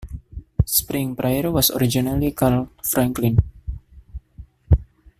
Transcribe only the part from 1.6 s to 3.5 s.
originally called Franklin.